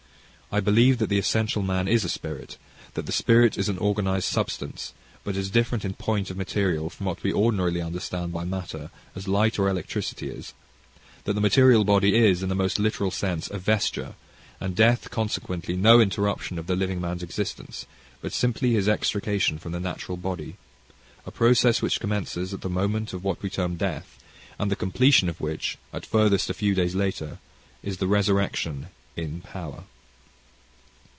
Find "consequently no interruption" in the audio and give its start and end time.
15.09-16.59